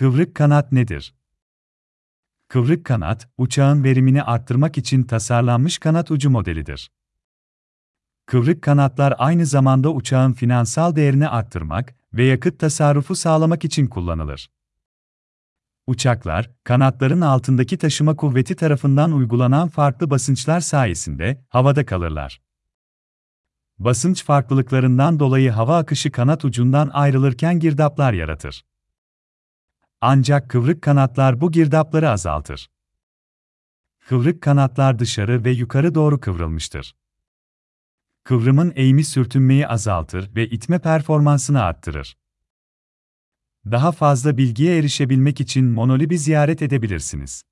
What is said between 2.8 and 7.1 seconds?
kanat, uçağın verimini arttırmak için tasarlanmış kanat ucu modelidir.